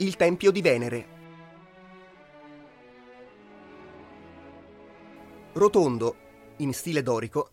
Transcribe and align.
il 0.00 0.14
Tempio 0.14 0.52
di 0.52 0.62
Venere. 0.62 1.06
Rotondo, 5.54 6.16
in 6.58 6.72
stile 6.72 7.02
dorico, 7.02 7.50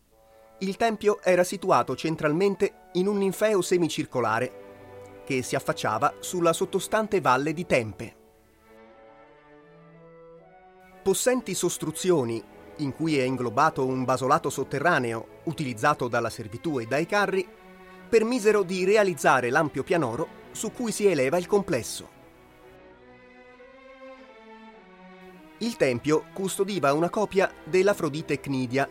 il 0.60 0.78
tempio 0.78 1.24
era 1.24 1.44
situato 1.44 1.96
centralmente 1.96 2.90
in 2.94 3.08
un 3.08 3.18
ninfeo 3.18 3.64
semicircolare 3.64 5.24
che 5.26 5.42
si 5.42 5.56
affacciava 5.56 6.18
sulla 6.20 6.54
sottostante 6.54 7.20
valle 7.20 7.52
di 7.52 7.66
Tempe. 7.66 8.16
Possenti 11.02 11.56
sostruzioni 11.56 12.44
in 12.78 12.94
cui 12.94 13.18
è 13.18 13.24
inglobato 13.24 13.84
un 13.88 14.04
basolato 14.04 14.52
sotterraneo 14.52 15.40
utilizzato 15.46 16.08
dalla 16.08 16.30
servitù 16.30 16.80
e 16.80 16.86
dai 16.86 17.08
carri, 17.08 17.48
permisero 18.08 18.62
di 18.62 18.86
realizzare 18.86 19.50
l'ampio 19.50 19.82
pianoro 19.82 20.44
su 20.52 20.72
cui 20.72 20.92
si 20.92 21.08
eleva 21.08 21.40
il 21.40 21.48
complesso. 21.48 22.15
Il 25.60 25.78
tempio 25.78 26.26
custodiva 26.34 26.92
una 26.92 27.10
copia 27.10 27.50
dell'Afrodite 27.64 28.42
Cnidia, 28.42 28.90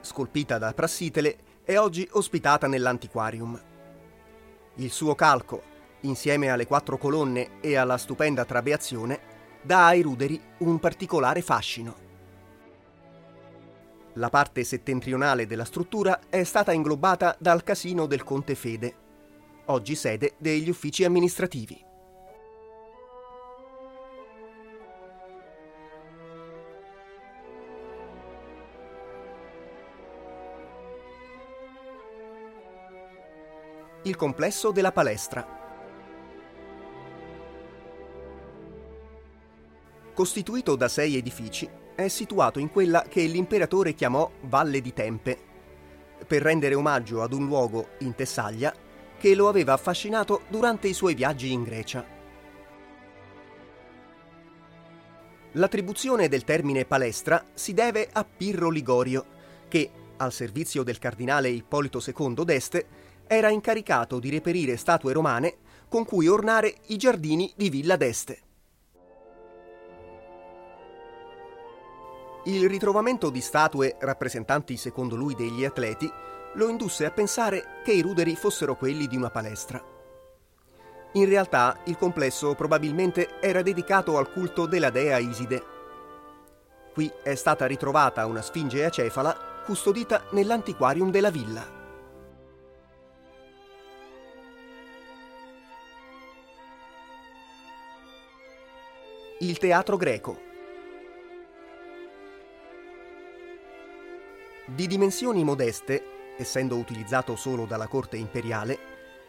scolpita 0.00 0.58
da 0.58 0.74
Prassitele 0.74 1.36
e 1.64 1.78
oggi 1.78 2.06
ospitata 2.14 2.66
nell'antiquarium. 2.66 3.62
Il 4.74 4.90
suo 4.90 5.14
calco, 5.14 5.62
insieme 6.00 6.50
alle 6.50 6.66
quattro 6.66 6.98
colonne 6.98 7.60
e 7.60 7.76
alla 7.76 7.96
stupenda 7.96 8.44
trabeazione, 8.44 9.20
dà 9.62 9.86
ai 9.86 10.02
ruderi 10.02 10.40
un 10.58 10.80
particolare 10.80 11.42
fascino. 11.42 11.94
La 14.14 14.30
parte 14.30 14.64
settentrionale 14.64 15.46
della 15.46 15.64
struttura 15.64 16.22
è 16.28 16.42
stata 16.42 16.72
inglobata 16.72 17.36
dal 17.38 17.62
casino 17.62 18.06
del 18.06 18.24
Conte 18.24 18.56
Fede, 18.56 18.96
oggi 19.66 19.94
sede 19.94 20.34
degli 20.38 20.68
uffici 20.68 21.04
amministrativi. 21.04 21.92
Il 34.06 34.16
complesso 34.16 34.70
della 34.70 34.92
palestra. 34.92 35.46
Costituito 40.12 40.76
da 40.76 40.88
sei 40.88 41.16
edifici, 41.16 41.66
è 41.94 42.08
situato 42.08 42.58
in 42.58 42.70
quella 42.70 43.06
che 43.08 43.22
l'imperatore 43.22 43.94
chiamò 43.94 44.30
Valle 44.42 44.82
di 44.82 44.92
Tempe, 44.92 45.38
per 46.26 46.42
rendere 46.42 46.74
omaggio 46.74 47.22
ad 47.22 47.32
un 47.32 47.46
luogo 47.46 47.92
in 48.00 48.14
Tessaglia 48.14 48.74
che 49.16 49.34
lo 49.34 49.48
aveva 49.48 49.72
affascinato 49.72 50.42
durante 50.48 50.86
i 50.86 50.92
suoi 50.92 51.14
viaggi 51.14 51.50
in 51.50 51.62
Grecia. 51.62 52.04
L'attribuzione 55.52 56.28
del 56.28 56.44
termine 56.44 56.84
palestra 56.84 57.42
si 57.54 57.72
deve 57.72 58.06
a 58.12 58.22
Pirro 58.22 58.68
Ligorio, 58.68 59.24
che, 59.66 59.90
al 60.18 60.32
servizio 60.32 60.82
del 60.82 60.98
cardinale 60.98 61.48
Ippolito 61.48 62.02
II 62.04 62.44
d'Este, 62.44 63.03
era 63.26 63.50
incaricato 63.50 64.18
di 64.18 64.30
reperire 64.30 64.76
statue 64.76 65.12
romane 65.12 65.56
con 65.88 66.04
cui 66.04 66.26
ornare 66.26 66.74
i 66.86 66.96
giardini 66.96 67.52
di 67.56 67.70
Villa 67.70 67.96
d'Este. 67.96 68.42
Il 72.46 72.68
ritrovamento 72.68 73.30
di 73.30 73.40
statue 73.40 73.96
rappresentanti 74.00 74.76
secondo 74.76 75.16
lui 75.16 75.34
degli 75.34 75.64
atleti 75.64 76.10
lo 76.54 76.68
indusse 76.68 77.06
a 77.06 77.10
pensare 77.10 77.80
che 77.82 77.92
i 77.92 78.02
ruderi 78.02 78.36
fossero 78.36 78.76
quelli 78.76 79.06
di 79.06 79.16
una 79.16 79.30
palestra. 79.30 79.82
In 81.12 81.26
realtà 81.26 81.78
il 81.84 81.96
complesso 81.96 82.54
probabilmente 82.54 83.40
era 83.40 83.62
dedicato 83.62 84.18
al 84.18 84.30
culto 84.30 84.66
della 84.66 84.90
dea 84.90 85.18
Iside. 85.18 85.62
Qui 86.92 87.10
è 87.22 87.34
stata 87.34 87.66
ritrovata 87.66 88.26
una 88.26 88.42
sfinge 88.42 88.84
acefala 88.84 89.62
custodita 89.64 90.24
nell'antiquarium 90.32 91.10
della 91.10 91.30
villa. 91.30 91.83
Il 99.38 99.58
teatro 99.58 99.96
greco 99.96 100.40
Di 104.64 104.86
dimensioni 104.86 105.42
modeste, 105.42 106.34
essendo 106.38 106.76
utilizzato 106.76 107.34
solo 107.34 107.64
dalla 107.64 107.88
corte 107.88 108.16
imperiale, 108.16 108.78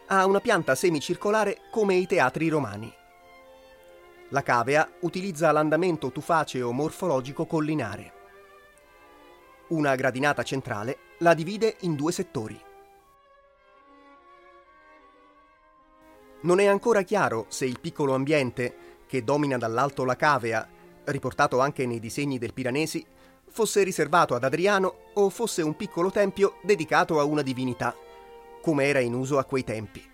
ha 0.06 0.24
una 0.24 0.38
pianta 0.38 0.76
semicircolare 0.76 1.62
come 1.72 1.96
i 1.96 2.06
teatri 2.06 2.48
romani. 2.48 2.94
La 4.28 4.44
cavea 4.44 4.88
utilizza 5.00 5.50
l'andamento 5.50 6.12
tufaceo 6.12 6.70
morfologico 6.70 7.44
collinare. 7.44 8.12
Una 9.70 9.96
gradinata 9.96 10.44
centrale 10.44 10.98
la 11.18 11.34
divide 11.34 11.78
in 11.80 11.96
due 11.96 12.12
settori. 12.12 12.62
Non 16.42 16.60
è 16.60 16.66
ancora 16.66 17.02
chiaro 17.02 17.46
se 17.48 17.66
il 17.66 17.80
piccolo 17.80 18.14
ambiente 18.14 18.85
che 19.06 19.24
domina 19.24 19.56
dall'alto 19.56 20.04
la 20.04 20.16
cavea, 20.16 20.68
riportato 21.04 21.60
anche 21.60 21.86
nei 21.86 22.00
disegni 22.00 22.38
del 22.38 22.52
Piranesi, 22.52 23.04
fosse 23.48 23.82
riservato 23.82 24.34
ad 24.34 24.44
Adriano 24.44 25.10
o 25.14 25.30
fosse 25.30 25.62
un 25.62 25.76
piccolo 25.76 26.10
tempio 26.10 26.58
dedicato 26.62 27.20
a 27.20 27.24
una 27.24 27.42
divinità, 27.42 27.96
come 28.60 28.84
era 28.84 29.00
in 29.00 29.14
uso 29.14 29.38
a 29.38 29.44
quei 29.44 29.64
tempi. 29.64 30.10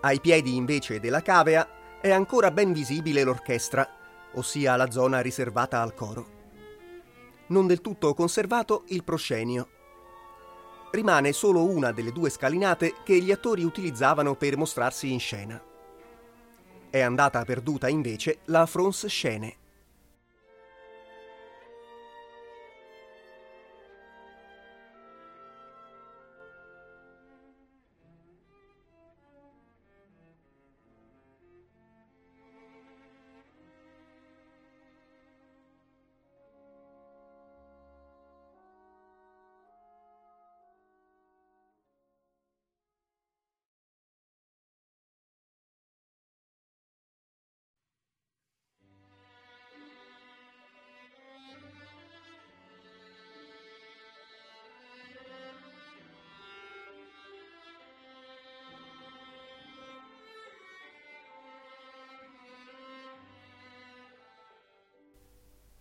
Ai 0.00 0.20
piedi 0.20 0.56
invece 0.56 1.00
della 1.00 1.22
cavea 1.22 2.00
è 2.00 2.10
ancora 2.10 2.50
ben 2.50 2.72
visibile 2.72 3.24
l'orchestra, 3.24 3.88
ossia 4.34 4.76
la 4.76 4.90
zona 4.90 5.20
riservata 5.20 5.82
al 5.82 5.94
coro. 5.94 6.36
Non 7.48 7.66
del 7.66 7.80
tutto 7.80 8.14
conservato 8.14 8.84
il 8.88 9.02
proscenio. 9.02 9.68
Rimane 10.90 11.32
solo 11.32 11.64
una 11.64 11.92
delle 11.92 12.12
due 12.12 12.30
scalinate 12.30 12.94
che 13.04 13.20
gli 13.20 13.30
attori 13.30 13.62
utilizzavano 13.62 14.34
per 14.34 14.56
mostrarsi 14.56 15.12
in 15.12 15.20
scena. 15.20 15.62
È 16.90 17.00
andata 17.00 17.44
perduta 17.44 17.88
invece 17.88 18.38
la 18.46 18.64
France 18.64 19.08
Scene. 19.08 19.56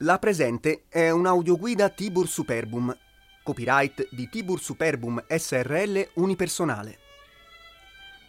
La 0.02 0.20
presente 0.20 0.84
è 0.90 1.10
un'audioguida 1.10 1.90
Tibur 1.90 2.28
Superbum, 2.28 2.96
copyright 3.42 4.10
di 4.12 4.30
Tibur 4.30 4.62
Superbum 4.62 5.26
SRL 5.28 6.10
unipersonale. 6.14 7.00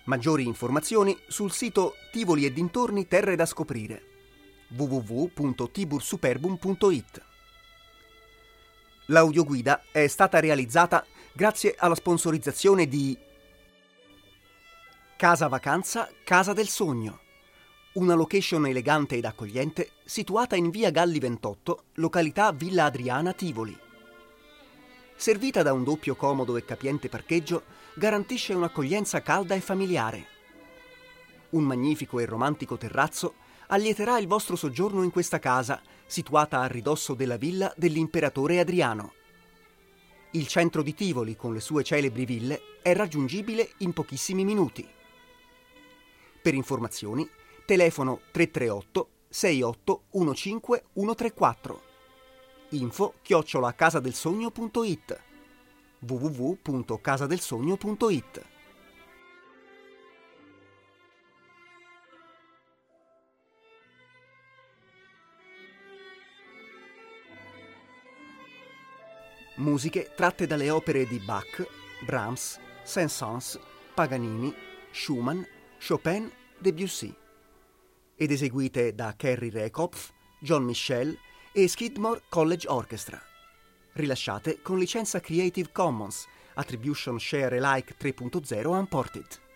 Maggiori 0.05 0.47
informazioni 0.47 1.15
sul 1.27 1.53
sito 1.53 1.97
Tivoli 2.11 2.47
e 2.47 2.55
dintorni 2.55 3.07
Terre 3.07 3.37
da 3.37 3.45
scoprire 3.45 4.03
www.tibursuperbum.it. 4.69 7.23
L'audioguida 9.09 9.83
è 9.93 10.07
stata 10.07 10.41
realizzata 10.41 11.05
grazie 11.35 11.75
alla 11.77 11.95
sponsorizzazione 11.95 12.89
di 12.89 13.15
Casa 15.19 15.49
Vacanza 15.49 16.09
Casa 16.25 16.55
del 16.55 16.69
Sogno 16.69 17.27
una 17.99 18.15
location 18.15 18.65
elegante 18.65 19.17
ed 19.17 19.25
accogliente 19.25 19.91
situata 20.05 20.55
in 20.55 20.71
via 20.71 20.91
Galli 20.91 21.19
28, 21.19 21.83
località 21.95 22.53
Villa 22.53 22.85
Adriana 22.85 23.33
Tivoli. 23.33 23.77
Servita 25.17 25.63
da 25.63 25.73
un 25.73 25.83
doppio 25.83 26.15
comodo 26.15 26.57
e 26.57 26.65
capiente 26.65 27.09
parcheggio, 27.09 27.65
garantisce 27.95 28.55
un'accoglienza 28.55 29.21
calda 29.21 29.57
e 29.57 29.61
familiare. 29.61 30.27
Un 31.51 31.65
magnifico 31.65 32.21
e 32.21 32.25
romantico 32.25 32.77
terrazzo 32.77 33.35
allieterà 33.67 34.17
il 34.19 34.29
vostro 34.29 34.55
soggiorno 34.55 35.03
in 35.03 35.11
questa 35.11 35.41
casa, 35.41 35.83
situata 36.07 36.61
a 36.61 36.67
ridosso 36.67 37.15
della 37.15 37.37
villa 37.37 37.73
dell'imperatore 37.77 38.61
Adriano. 38.61 39.13
Il 40.33 40.47
centro 40.47 40.83
di 40.83 40.95
Tivoli, 40.95 41.35
con 41.35 41.53
le 41.53 41.61
sue 41.61 41.83
celebri 41.83 42.25
ville, 42.25 42.61
è 42.81 42.95
raggiungibile 42.95 43.73
in 43.79 43.93
pochissimi 43.93 44.45
minuti. 44.45 44.87
Per 46.41 46.55
informazioni 46.55 47.29
telefono 47.69 48.21
338 48.31 49.09
68 49.29 50.05
15 50.09 50.61
134 50.95 51.83
info 52.71 53.15
chiocciola 53.21 53.75
casadelsogno.it 53.75 55.21
www.casadelsogno.it 55.99 58.47
Musiche 69.57 70.13
tratte 70.17 70.47
dalle 70.47 70.71
opere 70.71 71.05
di 71.05 71.19
Bach, 71.19 71.69
Brahms, 72.07 72.59
Saint-Saëns, 72.85 73.61
Paganini, 73.93 74.55
Schumann, 74.91 75.43
Chopin, 75.79 76.33
Debussy 76.59 77.15
ed 78.19 78.33
eseguite 78.33 78.93
da 78.95 79.15
Kerry 79.17 79.49
Rekopf, 79.49 80.11
John 80.41 80.65
Michel 80.65 81.17
e 81.53 81.69
Skidmore 81.69 82.23
College 82.29 82.67
Orchestra. 82.69 83.23
Rilasciate 83.93 84.61
con 84.61 84.77
licenza 84.77 85.21
Creative 85.21 85.71
Commons, 85.71 86.27
Attribution 86.55 87.19
Share 87.19 87.59
Alike 87.59 87.95
3.0 87.97 88.67
Unported. 88.67 89.48